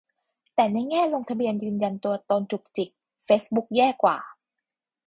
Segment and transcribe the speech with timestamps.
[0.55, 2.89] แต่ในแง่ลงทะเบียนยืนยันตัวตนจุกจิก
[3.25, 4.17] เฟซบุ๊กแย่กว่า